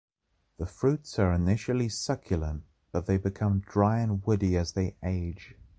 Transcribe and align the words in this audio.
The 0.57 0.65
fruits 0.65 1.19
are 1.19 1.31
initially 1.31 1.87
succulent 1.87 2.63
but 2.91 3.05
they 3.05 3.17
become 3.19 3.59
dry 3.59 3.99
and 3.99 4.25
woody 4.25 4.57
as 4.57 4.71
they 4.71 4.95
age. 5.03 5.53